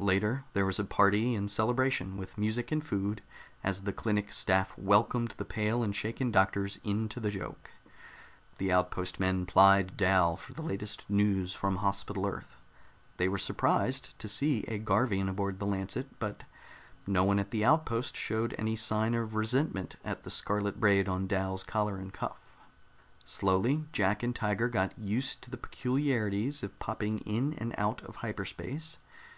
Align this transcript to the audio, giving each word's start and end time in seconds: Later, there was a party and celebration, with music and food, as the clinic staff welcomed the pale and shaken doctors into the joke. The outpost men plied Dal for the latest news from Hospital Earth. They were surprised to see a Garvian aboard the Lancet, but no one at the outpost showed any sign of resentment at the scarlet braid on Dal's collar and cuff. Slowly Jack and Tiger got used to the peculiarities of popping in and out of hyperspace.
Later, 0.00 0.44
there 0.54 0.64
was 0.64 0.78
a 0.78 0.84
party 0.86 1.34
and 1.34 1.50
celebration, 1.50 2.16
with 2.16 2.38
music 2.38 2.72
and 2.72 2.82
food, 2.82 3.20
as 3.62 3.82
the 3.82 3.92
clinic 3.92 4.32
staff 4.32 4.72
welcomed 4.78 5.34
the 5.36 5.44
pale 5.44 5.82
and 5.82 5.94
shaken 5.94 6.30
doctors 6.30 6.78
into 6.82 7.20
the 7.20 7.30
joke. 7.30 7.72
The 8.56 8.72
outpost 8.72 9.20
men 9.20 9.44
plied 9.44 9.98
Dal 9.98 10.36
for 10.38 10.54
the 10.54 10.62
latest 10.62 11.04
news 11.10 11.52
from 11.52 11.76
Hospital 11.76 12.26
Earth. 12.26 12.56
They 13.18 13.28
were 13.28 13.36
surprised 13.36 14.18
to 14.18 14.28
see 14.28 14.62
a 14.62 14.78
Garvian 14.78 15.28
aboard 15.28 15.58
the 15.58 15.66
Lancet, 15.66 16.06
but 16.18 16.44
no 17.06 17.22
one 17.24 17.38
at 17.38 17.50
the 17.50 17.62
outpost 17.62 18.16
showed 18.16 18.54
any 18.56 18.76
sign 18.76 19.12
of 19.12 19.34
resentment 19.34 19.96
at 20.02 20.22
the 20.22 20.30
scarlet 20.30 20.80
braid 20.80 21.06
on 21.06 21.26
Dal's 21.26 21.62
collar 21.62 21.98
and 21.98 22.14
cuff. 22.14 22.40
Slowly 23.26 23.84
Jack 23.92 24.22
and 24.22 24.34
Tiger 24.34 24.70
got 24.70 24.98
used 24.98 25.42
to 25.42 25.50
the 25.50 25.58
peculiarities 25.58 26.62
of 26.62 26.78
popping 26.78 27.18
in 27.26 27.52
and 27.58 27.74
out 27.76 28.00
of 28.04 28.16
hyperspace. 28.24 28.96